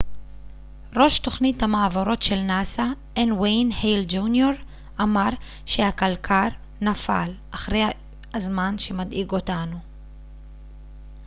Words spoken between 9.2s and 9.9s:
אותנו